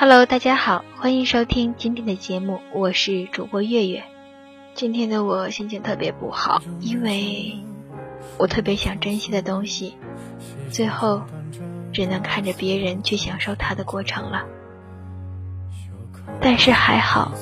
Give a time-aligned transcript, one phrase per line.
[0.00, 4.04] Hello，大家好，欢迎收听今天的节目，我是主播月月。
[4.72, 7.56] 今天的我心情特别不好，因为
[8.38, 9.96] 我特别想珍惜的东西，
[10.70, 11.22] 最后
[11.92, 14.44] 只能看着别人去享受它的过程了。
[16.40, 17.32] 但是还好，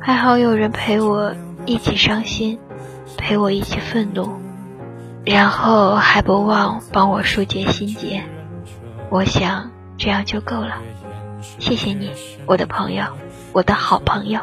[0.00, 1.34] 还好有人陪我
[1.66, 2.58] 一起伤心，
[3.18, 4.40] 陪我一起愤怒，
[5.26, 8.24] 然后还不忘帮我疏解心结。
[9.10, 10.80] 我想这样就够了。
[11.58, 12.10] 谢谢你，
[12.46, 13.04] 我的朋友，
[13.52, 14.40] 我的好朋友。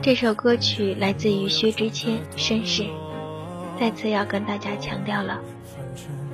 [0.00, 2.82] 这首歌曲来自于薛之谦《绅士》，
[3.78, 5.40] 再次要跟大家强调了。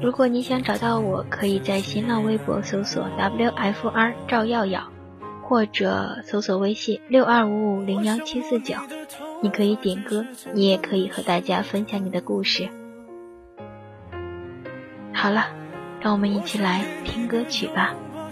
[0.03, 4.83] 如果你想找到我，可以在新浪微博搜索 WFR 赵耀耀，
[5.43, 8.75] 或者搜索微信六二五五零幺七四九。
[9.41, 12.69] 你可以点歌，你也可以和大家分享你的故事。
[15.13, 15.47] 好了，
[16.01, 17.95] 让我们一起来听歌曲吧。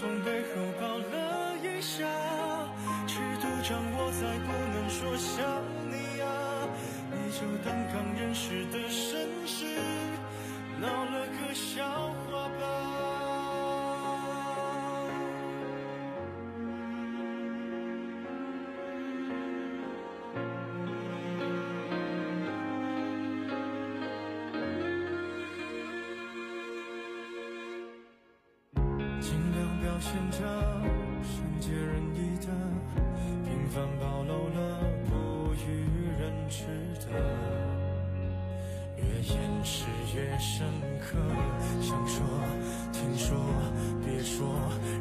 [0.00, 2.06] 从背后抱了一下，
[3.04, 5.44] 尺度掌握在不能说想
[5.90, 6.68] 你啊，
[7.10, 8.88] 你就当刚认识的
[40.58, 40.66] 深
[40.98, 41.14] 刻。
[41.80, 42.20] 想说，
[42.92, 43.38] 听说，
[44.04, 44.44] 别说，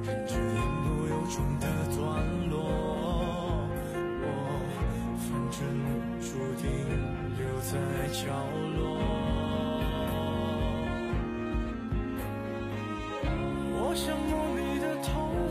[0.03, 1.99] 忍着言不由衷的段
[2.51, 2.53] 落。
[4.21, 4.25] 我
[5.17, 5.57] 反正
[6.21, 6.29] 注
[6.61, 6.63] 定
[7.39, 7.73] 留在
[8.13, 8.21] 角
[8.77, 8.79] 落。
[13.79, 15.09] 我想摸你的头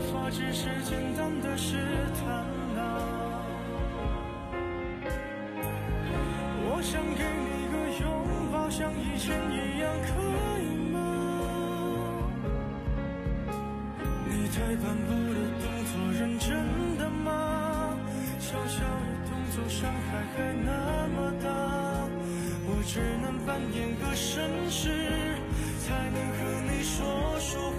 [0.09, 0.15] 发。
[0.29, 1.75] 只是简单的试
[2.19, 2.25] 探
[2.77, 2.79] 啊！
[6.63, 7.46] 我想给你，
[8.77, 10.07] 像以前一样，可
[10.61, 11.01] 以吗？
[14.29, 16.47] 你退半步的动作认真
[16.99, 17.97] 的吗？
[18.39, 18.85] 小小的
[19.27, 20.69] 动作伤害还那
[21.07, 21.49] 么大，
[22.67, 24.93] 我只能扮演个绅士，
[25.79, 26.39] 才能和
[26.69, 26.95] 你说
[27.39, 27.76] 说话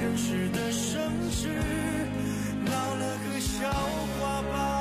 [0.00, 0.96] 认识的绅
[1.30, 1.48] 士，
[2.64, 4.79] 闹了个笑话吧。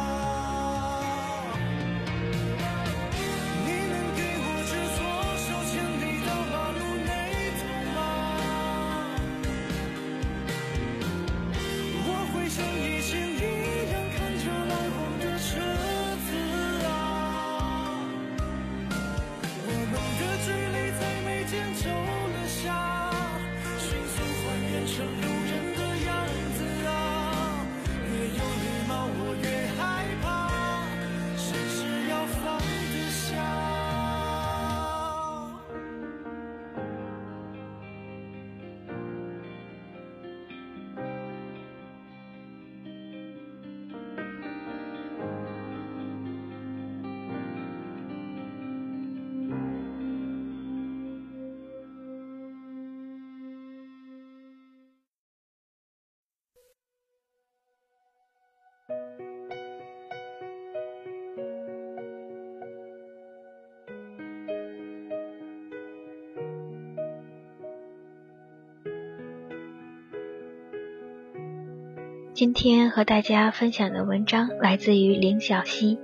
[72.39, 75.97] 今天和大家分享的文章来自于林小溪，《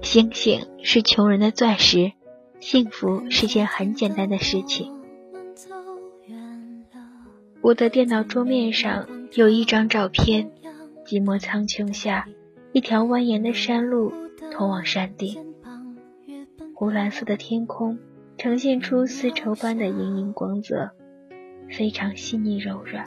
[0.00, 2.12] 星星是穷人的钻石，
[2.60, 4.90] 幸福是件很简单的事情。
[7.60, 10.50] 我的电脑桌面上有一张照片，
[11.04, 12.26] 寂寞苍穹下，
[12.72, 14.14] 一条蜿蜒的山路
[14.50, 15.54] 通往山顶，
[16.74, 17.98] 湖蓝色的天空
[18.38, 20.92] 呈现出丝绸般的莹莹光泽，
[21.70, 23.06] 非常细腻柔软。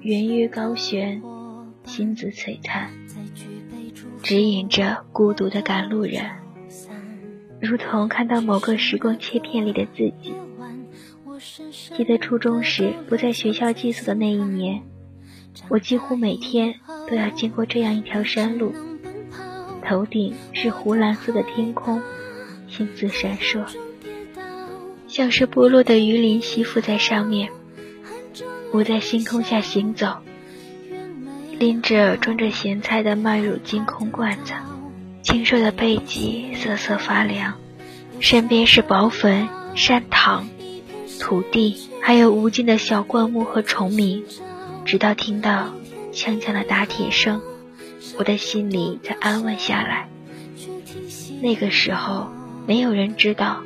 [0.00, 1.22] 圆月高悬，
[1.84, 2.90] 星子璀璨，
[4.22, 6.24] 指引着孤独的赶路人，
[7.60, 10.34] 如同看到某个时光切片里的自己。
[11.96, 14.82] 记得初中时不在学校寄宿的那一年，
[15.68, 16.74] 我几乎每天
[17.08, 18.74] 都要经过这样一条山路，
[19.84, 22.00] 头顶是湖蓝色的天空，
[22.68, 23.66] 星子闪烁，
[25.10, 27.50] 像是剥落的鱼鳞吸附在上面。
[28.72, 30.18] 我在星空下行走，
[31.58, 34.52] 拎着装着咸菜的麦乳精空罐子，
[35.24, 37.54] 清瘦的背脊瑟瑟发凉，
[38.20, 40.48] 身边是薄坟、山塘、
[41.18, 44.22] 土地，还有无尽的小灌木和虫鸣。
[44.84, 45.74] 直到听到
[46.12, 47.42] 锵锵的打铁声，
[48.16, 50.08] 我的心里才安稳下来。
[51.42, 52.30] 那个时候，
[52.68, 53.62] 没有人知道，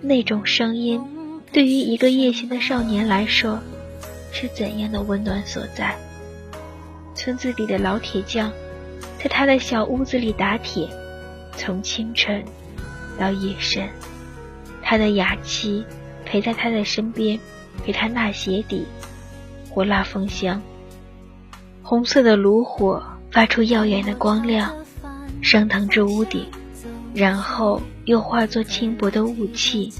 [0.00, 1.00] 那种声音
[1.52, 3.58] 对于一个夜行的少年来说。
[4.32, 5.92] 是怎样的温暖所在？
[7.16, 8.52] 村子里的老铁匠，
[9.18, 10.88] 在他的小屋子里打铁，
[11.56, 12.40] 从清晨
[13.18, 13.88] 到夜深。
[14.82, 15.84] 他的哑妻
[16.24, 17.38] 陪在他的身边，
[17.84, 18.86] 给他纳鞋底
[19.68, 20.62] 或拉风箱。
[21.82, 23.02] 红色的炉火
[23.32, 24.72] 发出耀眼的光亮，
[25.42, 26.46] 升腾至屋顶，
[27.14, 29.92] 然后又化作轻薄的雾气，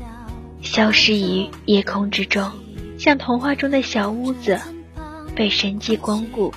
[0.63, 2.51] 消失于夜空之中。
[2.99, 4.61] 像童话中的小屋子，
[5.35, 6.53] 被神迹光顾。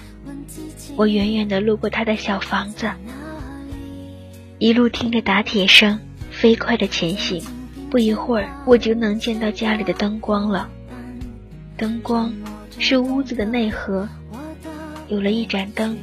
[0.96, 2.92] 我远远地路过他的小房子，
[4.60, 7.44] 一路听着打铁声，飞快地前行。
[7.90, 10.70] 不一会儿，我就能见到家里的灯光了。
[11.78, 12.34] 灯光
[12.78, 14.08] 是屋子的内核，
[15.08, 15.98] 有了一盏灯，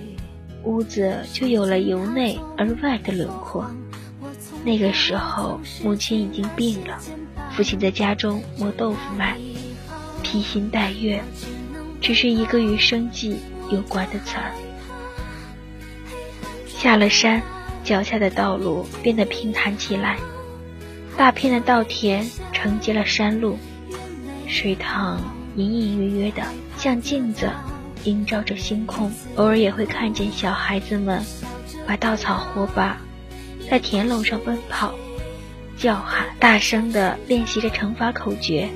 [0.65, 3.69] 屋子就有了由内而外的轮廓。
[4.65, 6.99] 那个时候，母亲已经病了，
[7.53, 9.37] 父亲在家中磨豆腐卖。
[10.23, 11.23] 披星戴月，
[12.01, 13.41] 只是一个与生计
[13.71, 14.53] 有关的词儿。
[16.69, 17.43] 下了山，
[17.83, 20.19] 脚下的道路变得平坦起来，
[21.17, 23.59] 大片的稻田承接了山路，
[24.47, 25.21] 水塘
[25.57, 26.43] 隐隐约约的
[26.77, 27.51] 像镜子，
[28.05, 29.11] 映照着星空。
[29.37, 31.25] 偶尔也会看见小孩子们
[31.87, 32.97] 把稻草火把，
[33.71, 34.93] 在田垄上奔跑、
[35.79, 38.69] 叫喊，大声地练习着乘法口诀。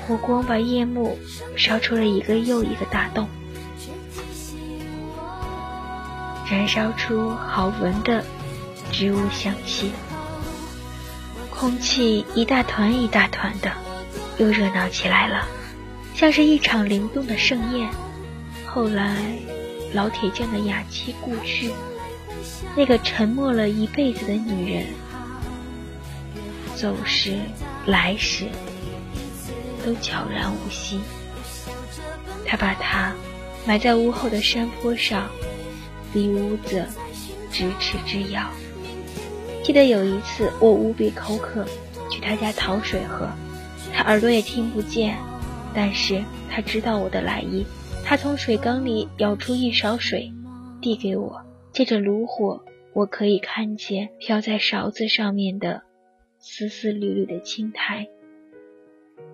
[0.00, 1.16] 火光把夜幕
[1.56, 3.28] 烧出了一个又一个大洞，
[6.50, 8.24] 燃烧出好闻的
[8.90, 9.92] 植物香气。
[11.48, 13.70] 空气一大团一大团的，
[14.38, 15.46] 又热闹起来了，
[16.16, 17.88] 像是一场灵动的盛宴。
[18.66, 19.14] 后来，
[19.92, 21.70] 老铁匠的雅妻故去，
[22.76, 24.86] 那个沉默了一辈子的女人，
[26.76, 27.38] 走时
[27.86, 28.46] 来时。
[29.84, 30.98] 都悄然无息。
[32.46, 33.12] 他把它
[33.66, 35.28] 埋在屋后的山坡上，
[36.14, 36.86] 离屋子
[37.52, 38.48] 咫尺之遥。
[39.62, 41.66] 记得有一次，我无比口渴，
[42.10, 43.28] 去他家讨水喝，
[43.92, 45.18] 他耳朵也听不见，
[45.74, 47.66] 但是他知道我的来意。
[48.02, 50.32] 他从水缸里舀出一勺水，
[50.80, 51.43] 递给我。
[51.74, 55.82] 借着炉火，我可以看见飘在勺子上面的
[56.38, 58.08] 丝丝缕缕的青苔。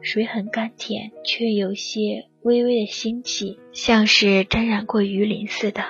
[0.00, 5.84] 水很甘甜，却有些微微的腥气，像是沾染过鱼鳞似的。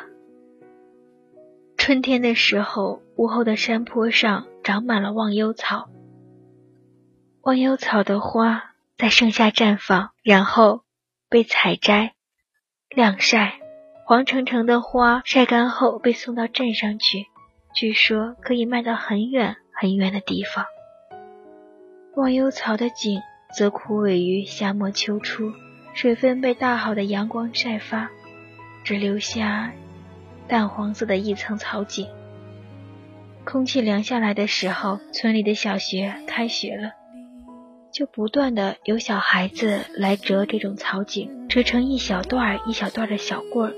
[1.76, 5.88] 春天的时候，屋后的山坡上长满了忘忧草。
[7.42, 10.82] 忘忧草的花在盛夏绽放，然后
[11.28, 12.14] 被采摘、
[12.88, 13.59] 晾晒，
[14.10, 17.26] 黄澄澄的花晒干后被送到镇上去，
[17.72, 20.64] 据说可以卖到很远很远的地方。
[22.16, 23.20] 忘忧草的茎。
[23.56, 25.52] 则枯萎于夏末秋初，
[25.92, 28.10] 水分被大好的阳光晒发，
[28.84, 29.72] 只留下
[30.48, 32.08] 淡黄色的一层草茎。
[33.44, 36.92] 空气凉下来的时候，村里的小学开学了，
[37.92, 43.74] 就不断的有小孩子来折这种草茎，折成一小段一小段的小棍儿，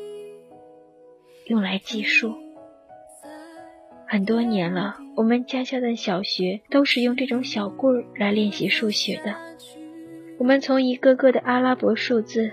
[1.53, 2.35] 用来计数。
[4.09, 9.37] 很多年了，我们家乡的小学都是用这种小棍儿来练习数学的。
[10.39, 12.53] 我们从一个个的阿拉伯数字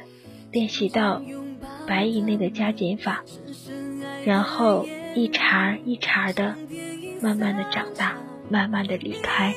[0.51, 1.22] 练习到
[1.88, 3.24] 百以内的加减法，
[4.25, 6.58] 然后一茬一茬的，
[7.22, 8.18] 慢慢的长大，
[8.50, 9.53] 慢慢的离开。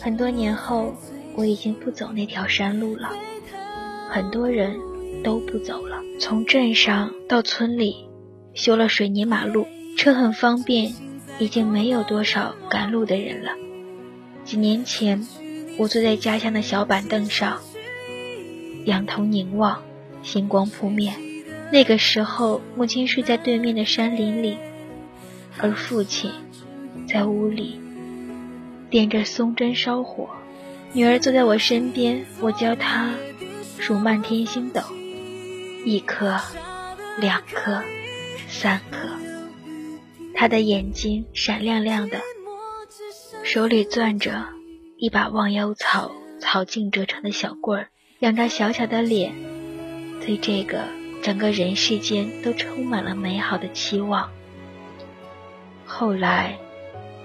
[0.00, 0.94] 很多年后，
[1.34, 3.10] 我已经不走那条山路了，
[4.08, 4.78] 很多人
[5.22, 6.02] 都不走了。
[6.18, 8.06] 从镇上到村里，
[8.54, 10.92] 修了水泥马路，车很方便，
[11.38, 13.52] 已经没有多少赶路的人了。
[14.44, 15.26] 几年前，
[15.78, 17.58] 我坐在家乡的小板凳上，
[18.84, 19.82] 仰头凝望，
[20.22, 21.14] 星光扑面。
[21.72, 24.56] 那个时候，母亲睡在对面的山林里，
[25.58, 26.30] 而父亲
[27.06, 27.80] 在屋里。
[28.90, 30.30] 点着松针烧火，
[30.92, 33.14] 女儿坐在我身边，我教她
[33.78, 34.80] 数漫天星斗，
[35.84, 36.38] 一颗，
[37.18, 37.82] 两颗，
[38.48, 39.08] 三颗。
[40.34, 42.20] 他的眼睛闪亮亮的，
[43.44, 44.46] 手里攥着
[44.96, 47.88] 一把忘忧草草茎折成的小棍儿，
[48.20, 49.34] 仰着小小的脸，
[50.20, 50.84] 对这个
[51.22, 54.30] 整个人世间都充满了美好的期望。
[55.84, 56.58] 后来。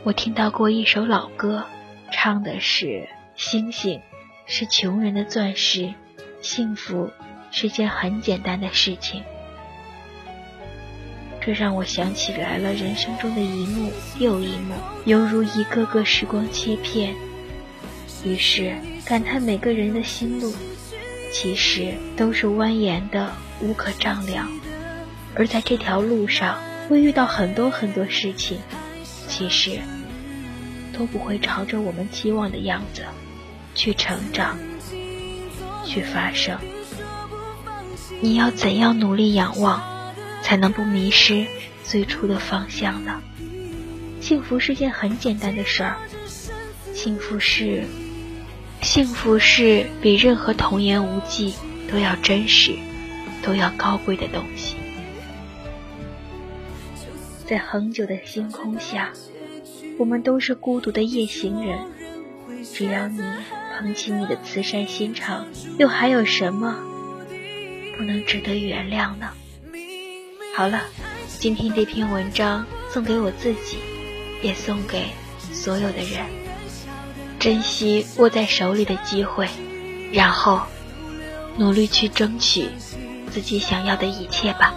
[0.03, 1.65] 我听到过一首老歌，
[2.11, 4.03] 唱的是星星
[4.45, 5.95] 是穷人的钻石，
[6.41, 7.09] 幸福
[7.57, 9.23] 是件很简单的事情。
[11.39, 17.15] 这让我想起来了人生中的一幕又一幕，犹如一个个时光切片。
[18.25, 20.53] 于是感叹每个人的心路，
[21.31, 23.31] 其实都是蜿蜒的，
[23.61, 24.51] 无可丈量。
[25.33, 28.59] 而在这条路上，会遇到很多很多事情，
[29.29, 29.79] 其实。
[30.91, 33.03] 都不会朝着我们期望的样子
[33.73, 34.57] 去成长，
[35.85, 36.57] 去发生。
[38.21, 39.81] 你要怎样努力仰望，
[40.41, 41.47] 才能不迷失
[41.83, 43.21] 最初的方向呢？
[44.21, 45.97] 幸福是件很简单的事儿，
[46.93, 47.83] 幸福是，
[48.81, 51.53] 幸福是比任何童言无忌
[51.91, 52.75] 都要真实、
[53.43, 54.75] 都要高贵的东西。
[57.45, 59.11] 在恒久的星空下。
[59.97, 61.79] 我们都是孤独的夜行人，
[62.73, 63.21] 只要你
[63.79, 65.47] 捧起你的慈善心肠，
[65.79, 66.75] 又还有什么
[67.97, 69.29] 不能值得原谅呢？
[70.55, 70.83] 好了，
[71.39, 73.77] 今天这篇文章送给我自己，
[74.41, 75.05] 也送给
[75.51, 76.25] 所有的人。
[77.39, 79.47] 珍惜握在手里的机会，
[80.11, 80.61] 然后
[81.57, 82.69] 努力去争取
[83.31, 84.73] 自己想要的一切吧。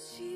[0.00, 0.29] 身不由己。